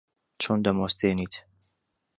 [0.41, 1.33] چۆن دەموەستێنیت؟